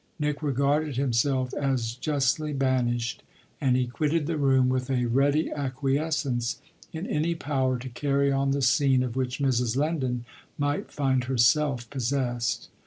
[0.17, 3.21] Nick regarded himself as justly banished,
[3.61, 6.59] and he quitted the room with a ready acquiescence
[6.91, 9.77] in any power to carry on the scene of which Mrs.
[9.77, 10.25] Lendon
[10.57, 12.69] might find herself possessed.